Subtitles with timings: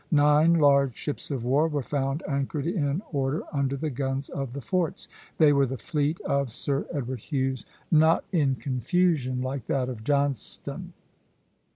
[0.09, 4.59] Nine large ships of war were found anchored in order under the guns of the
[4.59, 5.07] forts.
[5.37, 10.93] They were the fleet of Sir Edward Hughes, not in confusion like that of Johnstone.